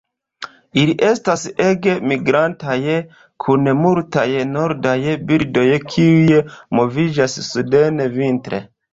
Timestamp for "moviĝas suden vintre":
6.79-8.63